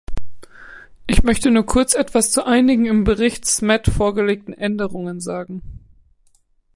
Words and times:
Ich 1.05 1.21
möchte 1.21 1.51
nur 1.51 1.63
kurz 1.63 1.93
etwas 1.93 2.31
zu 2.31 2.43
einigen 2.43 2.87
im 2.87 3.03
Bericht 3.03 3.45
Smet 3.45 3.85
vorgelegten 3.85 4.51
Änderungen 4.55 5.19
sagen. 5.21 5.61